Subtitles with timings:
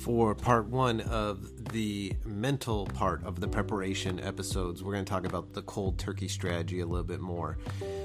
[0.00, 5.26] For part one of the mental part of the preparation episodes, we're going to talk
[5.26, 7.58] about the cold turkey strategy a little bit more.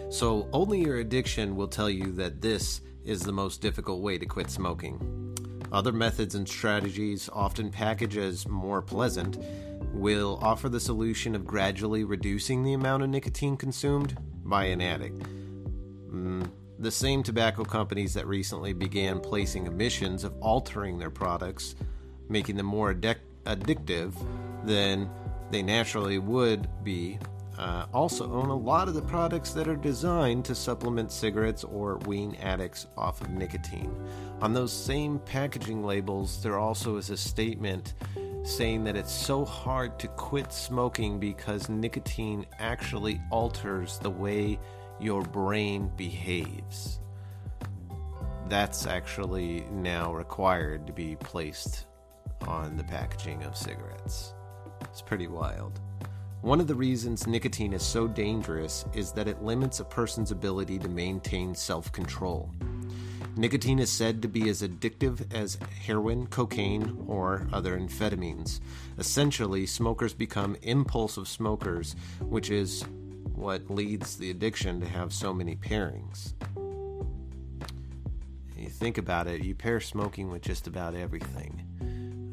[0.09, 4.25] So, only your addiction will tell you that this is the most difficult way to
[4.25, 5.35] quit smoking.
[5.71, 9.37] Other methods and strategies, often packaged as more pleasant,
[9.93, 15.19] will offer the solution of gradually reducing the amount of nicotine consumed by an addict.
[16.09, 16.49] Mm,
[16.79, 21.75] the same tobacco companies that recently began placing emissions of altering their products,
[22.29, 24.13] making them more addic- addictive
[24.65, 25.09] than
[25.51, 27.17] they naturally would be,
[27.57, 31.97] uh, also own a lot of the products that are designed to supplement cigarettes or
[31.99, 33.95] wean addicts off of nicotine.
[34.41, 37.93] On those same packaging labels, there also is a statement
[38.43, 44.59] saying that it's so hard to quit smoking because nicotine actually alters the way
[44.99, 46.99] your brain behaves.
[48.47, 51.85] That's actually now required to be placed
[52.47, 54.33] on the packaging of cigarettes.
[54.81, 55.79] It's pretty wild.
[56.41, 60.77] One of the reasons nicotine is so dangerous is that it limits a person's ability
[60.79, 62.51] to maintain self control.
[63.35, 68.61] Nicotine is said to be as addictive as heroin, cocaine, or other amphetamines.
[68.97, 72.85] Essentially, smokers become impulsive smokers, which is
[73.35, 76.33] what leads the addiction to have so many pairings.
[78.57, 81.61] You think about it, you pair smoking with just about everything.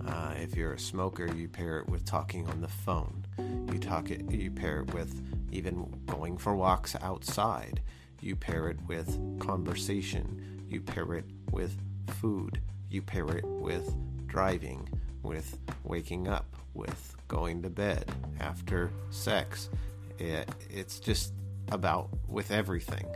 [0.07, 3.25] Uh, if you're a smoker, you pair it with talking on the phone.
[3.73, 7.81] You talk it, you pair it with even going for walks outside.
[8.21, 10.65] You pair it with conversation.
[10.69, 11.77] You pair it with
[12.21, 12.61] food.
[12.89, 13.95] You pair it with
[14.27, 14.89] driving,
[15.23, 19.69] with waking up, with going to bed after sex.
[20.19, 21.33] It, it's just
[21.71, 23.07] about with everything.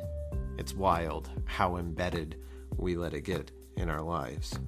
[0.59, 2.37] It's wild how embedded
[2.77, 4.59] we let it get in our lives.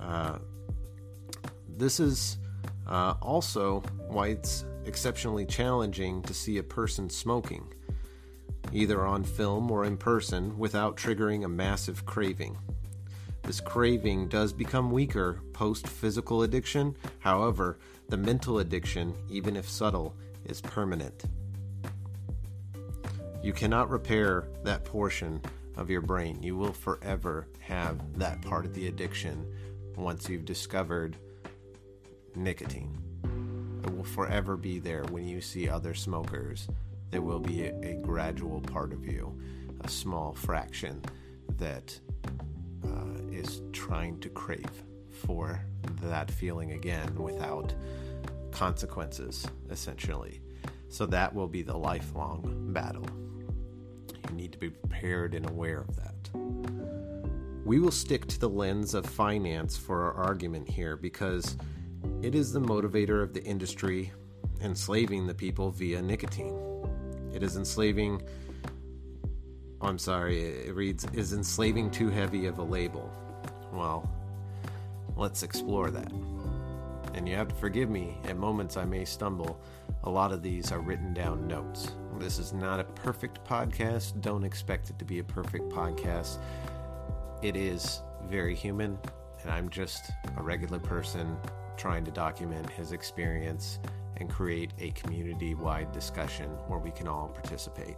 [0.00, 0.38] Uh,
[1.76, 2.38] this is
[2.86, 7.66] uh, also why it's exceptionally challenging to see a person smoking,
[8.72, 12.56] either on film or in person, without triggering a massive craving.
[13.42, 17.78] This craving does become weaker post physical addiction, however,
[18.08, 20.14] the mental addiction, even if subtle,
[20.44, 21.24] is permanent.
[23.42, 25.40] You cannot repair that portion
[25.76, 26.42] of your brain.
[26.42, 29.46] You will forever have that part of the addiction
[29.96, 31.16] once you've discovered
[32.34, 32.98] nicotine.
[33.84, 36.68] It will forever be there when you see other smokers.
[37.10, 39.40] There will be a, a gradual part of you,
[39.82, 41.02] a small fraction
[41.58, 41.98] that
[42.84, 45.60] uh, is trying to crave for
[46.02, 47.72] that feeling again without
[48.50, 50.40] consequences, essentially.
[50.88, 53.06] So that will be the lifelong battle.
[54.28, 56.14] You need to be prepared and aware of that.
[57.64, 61.56] We will stick to the lens of finance for our argument here because
[62.22, 64.12] it is the motivator of the industry
[64.62, 66.58] enslaving the people via nicotine.
[67.32, 68.22] It is enslaving.
[69.80, 73.12] Oh, I'm sorry, it reads, is enslaving too heavy of a label?
[73.72, 74.10] Well,
[75.16, 76.10] let's explore that.
[77.14, 79.60] And you have to forgive me, at moments I may stumble.
[80.04, 81.92] A lot of these are written down notes.
[82.18, 84.20] This is not a perfect podcast.
[84.20, 86.38] Don't expect it to be a perfect podcast.
[87.42, 88.98] It is very human,
[89.42, 91.36] and I'm just a regular person
[91.76, 93.78] trying to document his experience
[94.16, 97.96] and create a community wide discussion where we can all participate.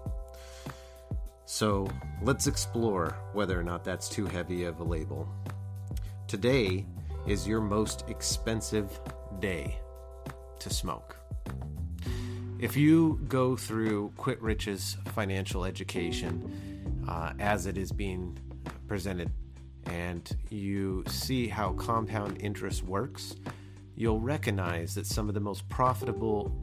[1.47, 1.89] So
[2.23, 5.29] let's explore whether or not that's too heavy of a label.
[6.29, 6.87] Today
[7.27, 9.01] is your most expensive
[9.41, 9.79] day
[10.59, 11.17] to smoke.
[12.59, 18.39] If you go through Quit Rich's financial education uh, as it is being
[18.87, 19.31] presented
[19.87, 23.35] and you see how compound interest works,
[23.97, 26.55] you'll recognize that some of the most profitable,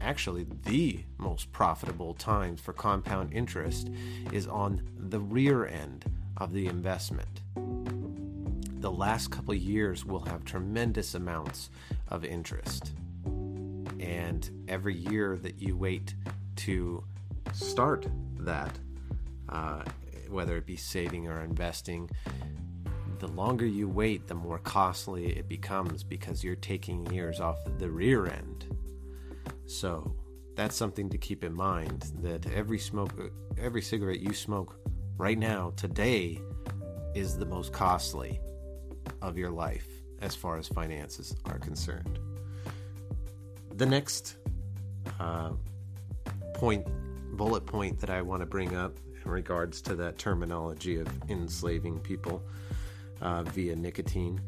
[0.00, 3.88] actually, the most profitable times for compound interest
[4.32, 6.04] is on the rear end
[6.36, 7.40] of the investment.
[8.80, 11.68] The last couple years will have tremendous amounts
[12.08, 12.92] of interest.
[13.26, 16.14] And every year that you wait
[16.56, 17.04] to
[17.52, 18.06] start
[18.38, 18.78] that,
[19.50, 19.82] uh,
[20.30, 22.08] whether it be saving or investing,
[23.18, 27.90] the longer you wait, the more costly it becomes because you're taking years off the
[27.90, 28.64] rear end.
[29.66, 30.16] So
[30.56, 33.12] that's something to keep in mind that every smoke,
[33.58, 34.80] every cigarette you smoke
[35.18, 36.40] right now, today,
[37.14, 38.40] is the most costly
[39.22, 39.86] of your life
[40.20, 42.18] as far as finances are concerned.
[43.76, 44.36] The next
[45.18, 45.52] uh,
[46.54, 46.86] point,
[47.36, 52.00] bullet point that I want to bring up in regards to that terminology of enslaving
[52.00, 52.42] people
[53.20, 54.40] uh, via nicotine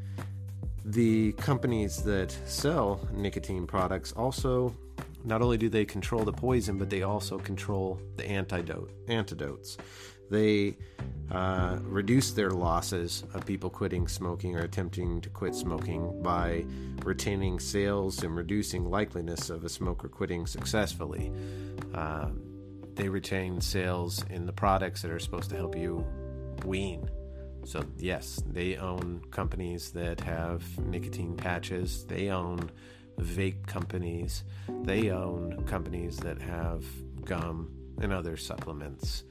[0.84, 4.74] the companies that sell nicotine products also
[5.24, 9.76] not only do they control the poison, but they also control the antidote antidotes.
[10.32, 10.76] They
[11.30, 16.64] uh, reduce their losses of people quitting smoking or attempting to quit smoking by
[17.04, 21.30] retaining sales and reducing likeliness of a smoker quitting successfully.
[21.94, 22.30] Uh,
[22.94, 26.04] they retain sales in the products that are supposed to help you
[26.64, 27.08] wean
[27.64, 32.70] so, yes, they own companies that have nicotine patches, they own
[33.20, 34.42] vape companies,
[34.82, 36.84] they own companies that have
[37.24, 37.70] gum
[38.00, 39.22] and other supplements.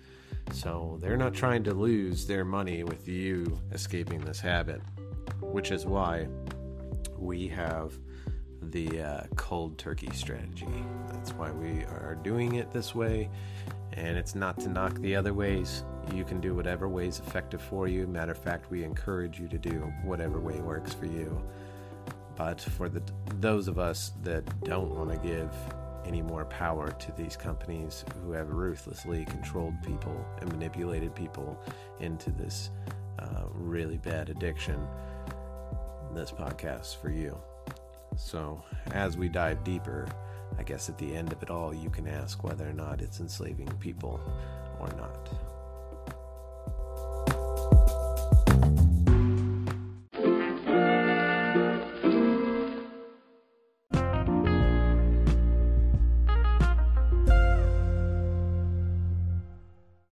[0.51, 4.81] So, they're not trying to lose their money with you escaping this habit,
[5.39, 6.27] which is why
[7.17, 7.97] we have
[8.61, 10.67] the uh, cold turkey strategy.
[11.11, 13.29] That's why we are doing it this way,
[13.93, 15.83] and it's not to knock the other ways.
[16.13, 18.07] You can do whatever way is effective for you.
[18.07, 21.41] Matter of fact, we encourage you to do whatever way works for you.
[22.35, 23.01] But for the
[23.39, 25.51] those of us that don't want to give
[26.05, 31.59] any more power to these companies who have ruthlessly controlled people and manipulated people
[31.99, 32.69] into this
[33.19, 34.79] uh, really bad addiction,
[36.13, 37.37] this podcast for you.
[38.17, 38.61] So,
[38.91, 40.07] as we dive deeper,
[40.57, 43.19] I guess at the end of it all, you can ask whether or not it's
[43.19, 44.19] enslaving people
[44.79, 45.50] or not.